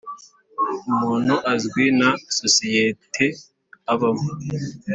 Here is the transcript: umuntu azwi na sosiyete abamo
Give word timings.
umuntu 0.89 1.35
azwi 1.53 1.85
na 1.99 2.09
sosiyete 2.39 3.25
abamo 3.93 4.29